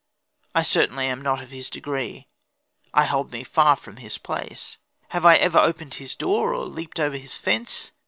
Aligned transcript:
I 0.55 0.63
certainly 0.63 1.05
am 1.05 1.21
not 1.21 1.43
of 1.43 1.51
his 1.51 1.69
degree, 1.69 2.25
I 2.91 3.05
hold 3.05 3.31
me 3.31 3.43
far 3.43 3.75
from 3.75 3.97
his 3.97 4.17
place. 4.17 4.77
Have 5.09 5.25
I 5.27 5.35
ever 5.35 5.59
opened 5.59 5.93
his 5.93 6.15
door, 6.15 6.55
or 6.55 6.65
leaped 6.65 6.99
over 6.99 7.17
his 7.17 7.35
fence? 7.35 7.91